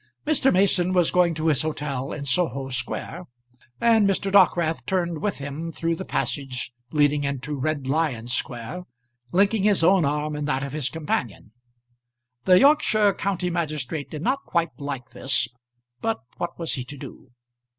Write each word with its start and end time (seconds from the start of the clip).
Mr. 0.25 0.51
Mason 0.51 0.93
was 0.93 1.11
going 1.11 1.35
to 1.35 1.45
his 1.45 1.61
hotel 1.61 2.11
in 2.11 2.25
Soho 2.25 2.69
Square, 2.69 3.25
and 3.79 4.09
Mr. 4.09 4.31
Dockwrath 4.31 4.83
turned 4.87 5.19
with 5.21 5.35
him 5.37 5.71
through 5.71 5.95
the 5.95 6.03
passage 6.03 6.71
leading 6.91 7.23
into 7.23 7.53
Red 7.55 7.85
Lion 7.85 8.25
Square, 8.25 8.85
linking 9.31 9.61
his 9.61 9.83
own 9.83 10.03
arm 10.03 10.35
in 10.35 10.45
that 10.45 10.63
of 10.63 10.73
his 10.73 10.89
companion. 10.89 11.51
The 12.45 12.57
Yorkshire 12.57 13.13
county 13.13 13.51
magistrate 13.51 14.09
did 14.09 14.23
not 14.23 14.39
quite 14.43 14.71
like 14.79 15.11
this, 15.11 15.47
but 16.01 16.17
what 16.37 16.57
was 16.57 16.73
he 16.73 16.83
to 16.83 16.97
do? 16.97 17.29